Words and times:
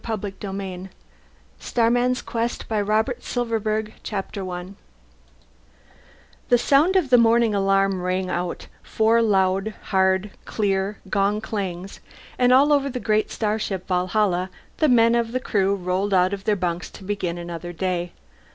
Sociocultural 0.03 0.39
Dynamics 0.39 0.95
Leonid 1.77 1.77
Hallman 1.77 1.95
London, 2.01 3.95
3876 4.01 4.01
Chapter 4.01 4.43
One 4.43 4.75
The 6.49 6.57
sound 6.57 6.95
of 6.95 7.11
the 7.11 7.19
morning 7.19 7.53
alarm 7.53 8.01
rang 8.01 8.27
out, 8.27 8.65
four 8.81 9.21
loud 9.21 9.75
hard 9.91 10.31
clear 10.45 10.97
gong 11.07 11.39
clangs, 11.39 11.99
and 12.39 12.51
all 12.51 12.73
over 12.73 12.89
the 12.89 12.99
great 12.99 13.29
starship 13.29 13.87
Valhalla 13.87 14.49
the 14.77 14.89
men 14.89 15.13
of 15.13 15.33
the 15.33 15.39
Crew 15.39 15.75
rolled 15.75 16.15
out 16.15 16.33
of 16.33 16.45
their 16.45 16.55
bunks 16.55 16.89
to 16.89 17.03
begin 17.03 17.37
another 17.37 17.71
day. 17.71 18.13